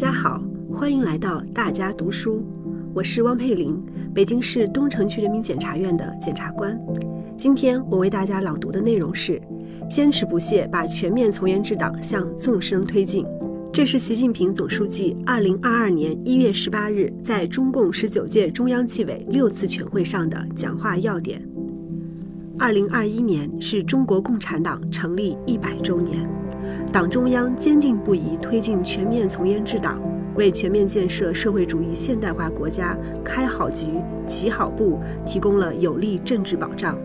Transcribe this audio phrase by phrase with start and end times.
[0.00, 0.40] 大家好，
[0.70, 2.46] 欢迎来到大家读书，
[2.94, 3.84] 我是汪佩玲，
[4.14, 6.80] 北京市东城区人民检察院的检察官。
[7.36, 9.42] 今天我为大家朗读的内容是：
[9.90, 13.26] 坚持不懈把全面从严治党向纵深推进。
[13.72, 21.42] 这是习近平总书记二零二二年一月十八日在中共十九届中央纪委六次全会上的讲话要点。
[22.56, 26.24] 二零二一年是中国共产党成立一百周年。
[26.92, 30.00] 党中央坚定不移推进全面从严治党，
[30.34, 33.86] 为全面建设社会主义现代化国家开好局、
[34.26, 36.98] 起好步提供了有力政治保障。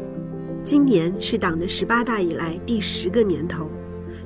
[0.63, 3.69] 今年是党的十八大以来第十个年头，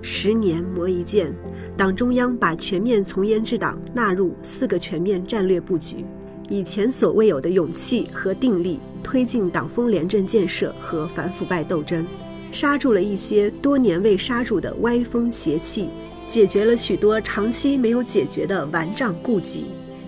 [0.02, 1.34] 十年磨一剑，
[1.76, 6.05] 党中央把全面从严治党纳入四个全面战略布局，
[6.49, 12.05] 以前所未有的勇气和定力推进党风廉政建设和反腐败斗争。
[12.51, 15.89] 刹住了一些多年未刹住的歪风邪气，
[16.25, 19.65] 解决了许多长期没有解决的顽障痼疾，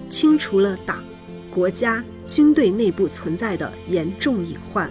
[0.09, 1.03] 清除了党、
[1.51, 4.89] 国家、军队内部存在的严重隐患，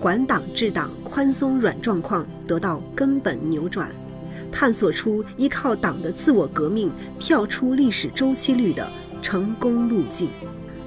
[0.00, 3.90] 管党治党宽松软状况得到根本扭转，
[4.50, 8.90] 探索出依靠党的自我革命跳出历史周期率的
[9.22, 10.28] 成功路径。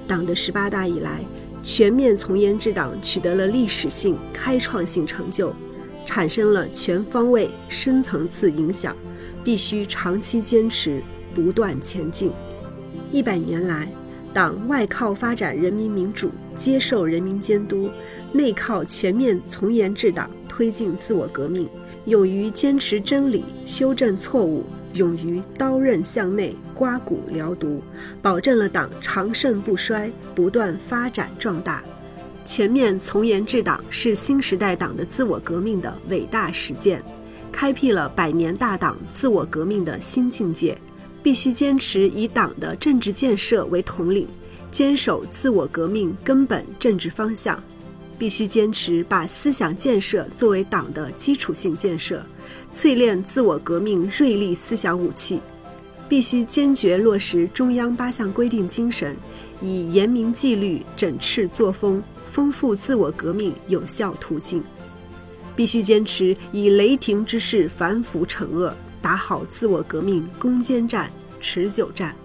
[0.06, 1.24] 党的十八大以来，
[1.62, 5.54] 全面从严治党取得了历史性开创性成就。
[6.04, 8.96] 产生了全方位、深层次影响，
[9.44, 11.02] 必须长期坚持，
[11.34, 12.30] 不断前进。
[13.10, 13.88] 一百年来，
[14.32, 17.88] 党外靠发展人民民主，接受人民监督；
[18.32, 21.68] 内靠全面从严治党，推进自我革命，
[22.06, 27.82] 勇于坚持真理，修正错误，勇于刀刃向内，刮骨疗毒，
[28.22, 31.84] 保证了党长盛不衰，不断发展壮大。
[32.44, 37.02] 全面从严治党是新时代党的自我革命的伟大实践，
[37.50, 40.76] 开辟了百年大党自我革命的新境界。
[41.22, 44.26] 必须坚持以党的政治建设为统领，
[44.72, 47.62] 坚守自我革命根本政治方向。
[48.18, 52.26] 必须坚持把思想建设作为党的基础性建设，
[52.72, 55.40] 淬炼自我革命锐利思想武器。
[56.08, 59.16] 必须坚决落实中央八项规定精神，
[59.62, 62.02] 以严明纪律整饬作风。
[62.32, 64.64] 丰富自我革命有效途径，
[65.54, 72.16] 必须坚持以雷霆之势反腐惩恶，打好自我革命攻坚战、持久战。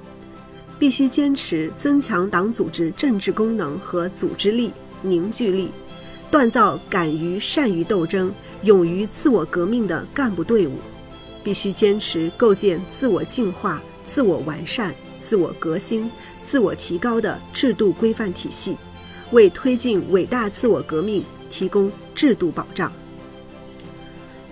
[0.79, 5.72] 必须坚持增强党组织政治功能和组织力、凝聚力，
[6.31, 10.78] 锻造敢于善于斗争、勇于自我革命的干部队伍。
[11.44, 16.09] 必须坚持构建自我净化、自我完善、自我革新、
[16.40, 18.78] 自我提高的制度规范体系。
[19.32, 22.92] 为推进伟大自我革命提供制度保障。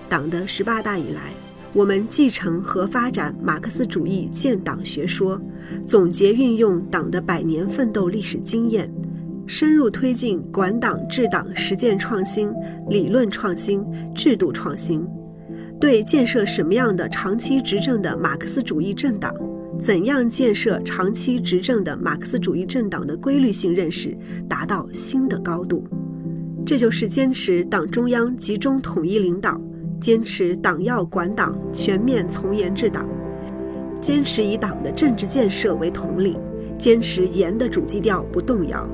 [0.07, 1.33] 党的十八大以来，
[1.73, 5.41] 我们继承和发展马克思主义建党学说，
[5.85, 8.89] 总结运用党的百年奋斗历史经验，
[9.47, 12.53] 深入推进管党治党实践创新、
[12.89, 15.05] 理论创新、制度创新，
[15.79, 19.33] 对建设什么样的长期执政的马克思主义政党。
[19.79, 25.83] 怎样建设长期执政的马克思主义政党的规律性认识达到新的高度？
[26.65, 29.61] 这就是坚持党中央集中统一领导，
[29.99, 33.07] 坚持党要管党、全面从严治党，
[34.01, 36.39] 坚持以党的政治建设为统领，
[36.77, 38.89] 坚持严的主基调不动摇，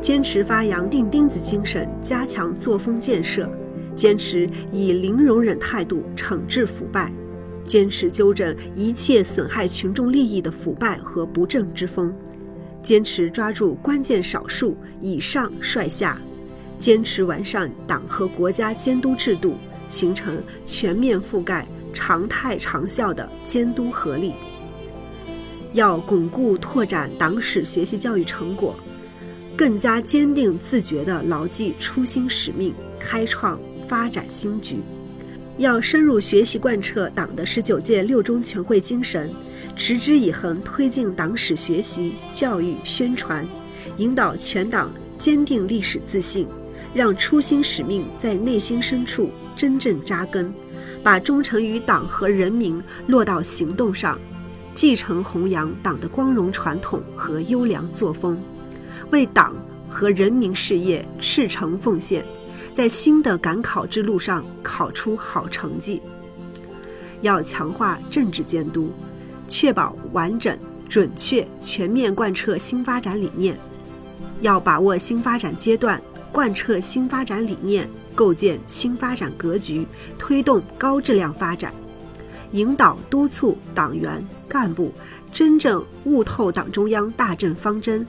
[0.00, 3.50] 坚持发扬钉钉子精神，加强作风建设，
[3.94, 7.12] 坚持以零容忍态度惩治腐败。
[7.70, 12.12] 坚持纠正一切损害群众利益的腐败和不正之风，
[12.82, 16.20] 坚持抓住关键少数以上率下，
[16.80, 19.54] 坚持完善党和国家监督制度，
[19.88, 21.64] 形成全面覆盖、
[21.94, 24.32] 常态长效的监督合力。
[25.72, 28.74] 要巩固拓展党史学习教育成果，
[29.56, 34.78] 更加坚定自觉地牢记初心使命，开创发展新局。
[35.60, 39.30] 要深入学习贯彻党的十九届六中全会精神，
[39.76, 43.46] 持之以恒推进党史学习、教育、宣传，
[43.98, 46.48] 引导全党坚定历史自信，
[46.94, 50.50] 让初心使命在内心深处真正扎根，
[51.02, 54.18] 把忠诚于党和人民落到行动上，
[54.72, 58.42] 继承弘扬党的光荣传统和优良作风，
[59.10, 59.54] 为党
[59.90, 62.24] 和人民事业赤诚奉献。
[62.72, 66.00] 在新的赶考之路上考出好成绩，
[67.20, 68.90] 要强化政治监督，
[69.48, 70.56] 确保完整、
[70.88, 73.54] 准确、全面贯彻新发展理念；
[74.40, 76.00] 要把握新发展阶段，
[76.32, 81.70] 贯彻新发展理念，构建新发展格局，推动高质量发展；
[82.52, 84.92] 引导督促党员干部
[85.32, 88.06] 真正悟透党中央大政方针，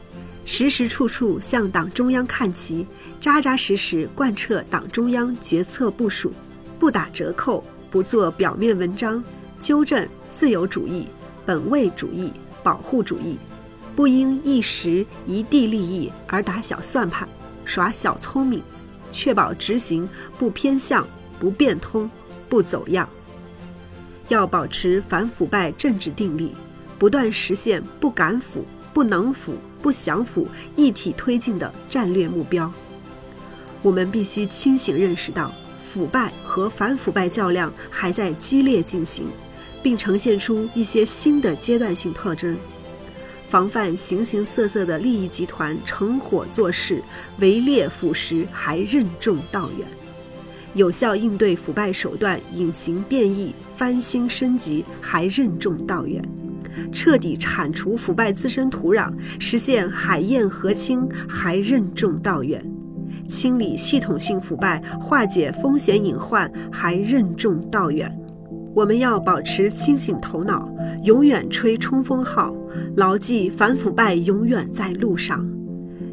[0.53, 2.85] 时时处处向党中央看齐，
[3.21, 6.33] 扎扎实实贯彻党中央决策部署，
[6.77, 9.23] 不打折扣，不做表面文章，
[9.61, 11.07] 纠正自由主义、
[11.45, 13.39] 本位主义、保护主义，
[13.95, 17.25] 不因一时一地利益而打小算盘、
[17.63, 18.61] 耍小聪明。
[19.09, 20.07] 确保执行
[20.37, 21.07] 不偏向、
[21.39, 22.11] 不变通、
[22.49, 23.09] 不走样。
[24.27, 26.51] 要保持反腐败政治定力，
[26.99, 32.71] 不断实现不敢腐、不能腐、不想腐一体推进的战略目标。
[33.81, 35.51] 我们必须清醒认识到，
[35.83, 39.25] 腐败和反腐败较量还在激烈进行，
[39.81, 42.57] 并呈现出一些新的阶段性特征。
[43.49, 47.03] 防范形形色色的利益集团成火做事、
[47.39, 49.85] 围猎腐蚀还任重道远；
[50.73, 56.21] 有效应对腐败手段隐形变异、翻新升级还任重道远；
[56.91, 62.59] 彻底铲除腐败滋生土壤，实现海晏河清还任重道远；
[63.27, 68.11] 清理系统性腐败、化解风险隐患还任重道远。
[68.73, 70.73] 我们要保持清醒头脑，
[71.03, 72.55] 永远吹冲锋号，
[72.95, 75.45] 牢记反腐败永远在路上。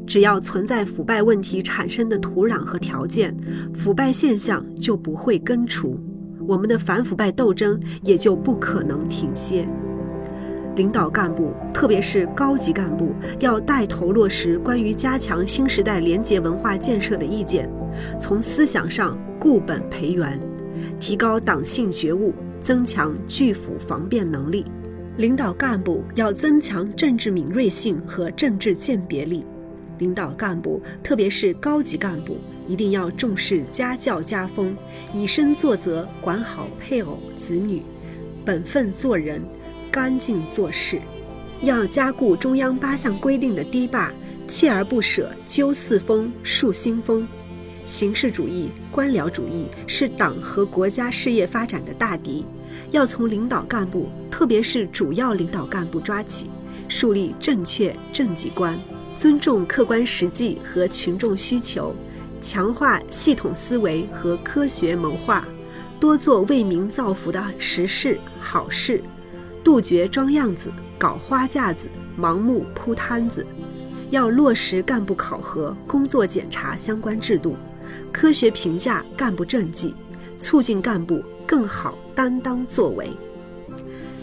[0.05, 3.37] 只要存在腐败问题产生的土壤和条件，
[3.75, 6.01] 腐败现象就不会根除，
[6.49, 9.69] 我们的反腐败斗争也就不可能停歇。
[10.79, 17.69] 领导干部，特别是高级干部，要带头落实关于加强新时代廉洁文化建设的意见，
[18.21, 20.41] 从思想上固本培元，
[21.01, 22.33] 提高党性觉悟。
[22.61, 24.65] 增强拒腐防变能力，
[25.17, 29.47] 领导干部要增强政治敏锐性和政治鉴别力。
[29.99, 32.37] 领导干部，特别是高级干部，
[32.67, 34.77] 一定要重视家教家风，
[35.15, 37.81] 以身作则，管好配偶子女，
[38.45, 39.41] 本分做人，
[39.91, 41.01] 干净做事。
[41.63, 44.13] 要加固中央八项规定的堤坝，
[44.47, 47.27] 锲而不舍纠四风树新风。
[47.85, 52.45] 形式主义、官僚主义是党和国家事业发展的大敌，
[52.91, 56.51] 要从领导干部，特别是主要领导干部抓起，
[56.87, 58.79] 树立正确政绩观，
[59.17, 61.95] 尊重客观实际和群众需求，
[62.41, 65.49] 强化系统思维和科学谋划，
[65.99, 69.03] 多做为民造福的实事好事，
[69.69, 71.89] 杜绝装样子、搞花架子、
[72.19, 73.47] 盲目铺摊子，
[74.09, 77.55] 要落实干部考核、工作检查相关制度。
[78.11, 79.95] 科学评价干部政绩，
[80.39, 83.11] 促进干部更好担当作为。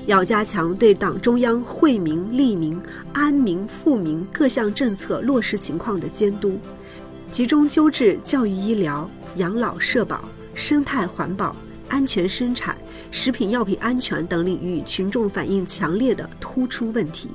[0.05, 2.81] 要加强对党中央惠民利民、
[3.13, 6.57] 安民富民各项政策落实情况的监督，
[7.31, 11.55] 集中纠治教育医疗、养老社保、生态环保、
[11.87, 12.77] 安全生产、
[13.11, 17.29] 食品药品安全等领域群众反映强烈的突出问题，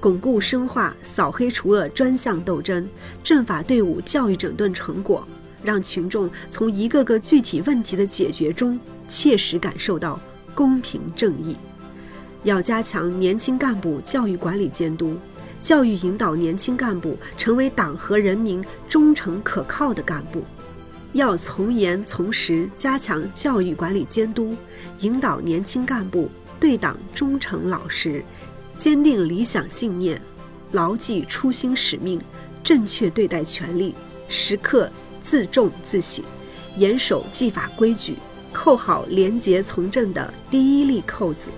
[0.00, 2.88] 巩固深化扫黑除恶专项斗争，
[3.22, 5.26] 政法队伍教育整顿成果。
[5.62, 8.78] 让群众从一个个具体问题的解决中
[9.08, 10.20] 切实感受到
[10.54, 11.56] 公平正义。
[12.44, 15.16] 要加强年轻干部教育管理监督，
[15.60, 20.44] 教育引导年轻干部成为党和人民忠诚可靠的干部。
[21.16, 24.54] 要从严从实加强教育管理监督，
[25.00, 26.30] 引导年轻干部
[26.60, 28.24] 对党忠诚老实，
[28.78, 30.20] 坚定理想信念，
[30.72, 32.20] 牢记初心使命，
[32.62, 33.94] 正确对待权力，
[34.28, 34.90] 时刻。
[35.22, 36.24] 自重自省，
[36.76, 38.14] 严守纪法规矩，
[38.52, 41.48] 扣好廉洁从政的第一粒扣子。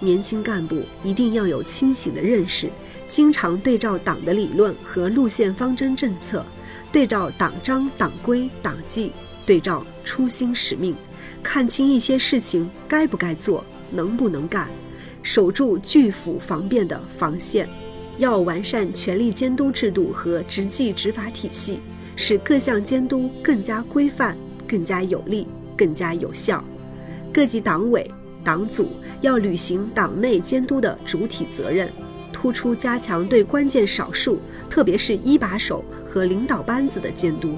[0.00, 2.68] 年轻干部一定要有清醒的认识，
[3.08, 6.44] 经常对照党的理论和路线方针政策，
[6.94, 9.10] 对照党章党规党纪，
[9.44, 10.94] 对照初心使命，
[11.42, 14.68] 看清一些事情该不该做，能不能干，
[15.20, 17.68] 守住拒腐防变的防线。
[18.18, 21.80] 要完善权力监督制度和执纪执法体系。
[22.14, 24.36] 使各项监督更加规范、
[24.68, 26.62] 更加有力、更加有效。
[27.32, 28.08] 各级党委、
[28.44, 31.92] 党组要履行党内监督的主体责任，
[32.44, 37.54] 突出加强对关键少数，特别是一把手和领导班子的监督。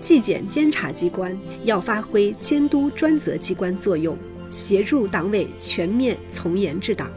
[0.00, 4.16] 纪检监察机关要发挥监督专责机关作用，
[4.48, 7.10] 协助党委全面从严治党，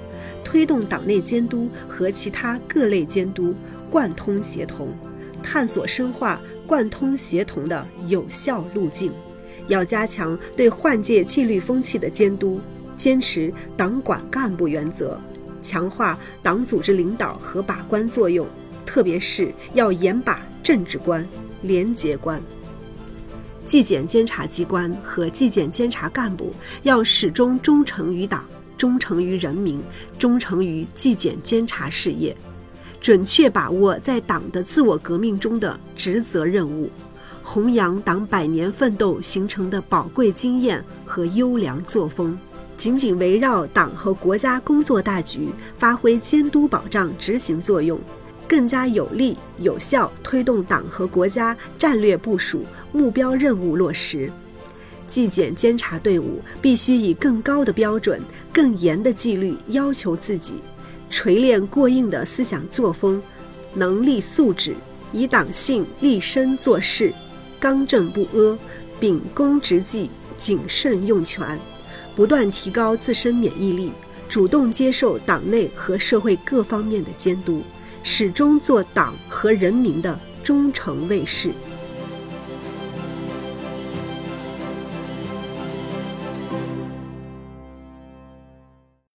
[0.44, 3.54] 推动党内监督和其他各类监督
[3.88, 4.90] 贯通协同。
[5.44, 9.12] 探索深化贯通协同的有效路径，
[9.68, 12.60] 要加强对换届纪律风气的监督，
[12.98, 15.22] 坚持党管干部原则，
[15.62, 18.48] 强化党组织领导和把关作用，
[18.86, 21.28] 特别是要严把政治关、
[21.62, 22.42] 廉洁关。
[23.66, 28.46] 纪检监察机关和纪检监察干部要始终忠诚于党、
[28.78, 29.82] 忠诚于人民、
[30.18, 32.36] 忠诚于纪检监察事业，
[33.02, 36.90] 准确把握在党的自我革命中的职责任务，
[37.44, 42.40] 弘扬党百年奋斗形成的宝贵经验和优良作风，
[42.78, 48.00] 紧紧围绕党和国家工作大局，发挥监督保障执行作用。
[48.48, 54.32] 更加有力、有效推动党和国家战略部署、目标任务落实。
[55.06, 58.22] 纪检监察队伍必须以更高的标准、
[58.54, 60.54] 更严的纪律要求自己，
[61.10, 63.22] 锤炼过硬的思想作风、
[63.74, 64.74] 能力素质，
[65.12, 67.14] 以党性立身做事，
[67.60, 68.58] 刚正不阿，
[68.98, 71.60] 秉公执纪，谨慎用权，
[72.18, 73.92] 不断提高自身免疫力，
[74.28, 77.62] 主动接受党内和社会各方面的监督。
[78.02, 81.52] 始终做党和人民的忠诚卫士。